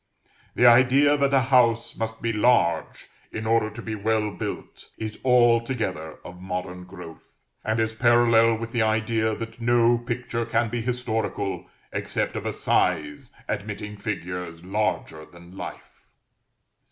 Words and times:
The 0.55 0.65
idea 0.65 1.15
that 1.15 1.31
a 1.31 1.41
house 1.41 1.95
must 1.95 2.23
be 2.23 2.33
large 2.33 3.05
in 3.31 3.45
order 3.45 3.69
to 3.69 3.81
be 3.83 3.93
well 3.93 4.31
built, 4.31 4.89
is 4.97 5.19
altogether 5.23 6.17
of 6.25 6.41
modern 6.41 6.85
growth, 6.85 7.39
and 7.63 7.79
is 7.79 7.93
parallel 7.93 8.55
with 8.55 8.71
the 8.71 8.81
idea, 8.81 9.35
that 9.35 9.61
no 9.61 9.99
picture 9.99 10.43
can 10.47 10.69
be 10.71 10.81
historical, 10.81 11.67
except 11.91 12.35
of 12.35 12.47
a 12.47 12.51
size 12.53 13.31
admitting 13.47 13.95
figures 13.95 14.63
larger 14.65 15.23
than 15.23 15.55
life. 15.55 16.07